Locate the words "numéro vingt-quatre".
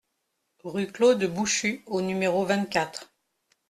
2.01-3.11